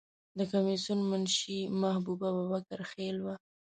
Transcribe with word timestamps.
د 0.37 0.39
کمیسیون 0.51 0.99
منشی 1.09 1.59
محبوبه 1.81 2.29
بابکر 2.35 2.81
خیل 2.91 3.15
وه. 3.25 3.35